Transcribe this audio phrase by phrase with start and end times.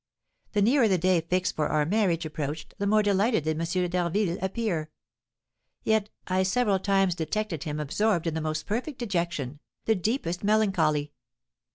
[0.53, 3.87] The nearer the day fixed for our marriage approached, the more delighted did M.
[3.87, 4.89] d'Harville appear.
[5.83, 11.11] Yet I several times detected him absorbed in the most perfect dejection, the deepest melancholy.